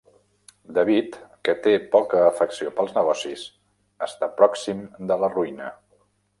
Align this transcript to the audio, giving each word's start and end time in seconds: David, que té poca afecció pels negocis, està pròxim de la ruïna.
David, 0.77 1.17
que 1.47 1.55
té 1.67 1.73
poca 1.97 2.23
afecció 2.31 2.73
pels 2.79 2.97
negocis, 2.97 3.45
està 4.09 4.33
pròxim 4.43 4.85
de 5.13 5.23
la 5.25 5.33
ruïna. 5.39 5.73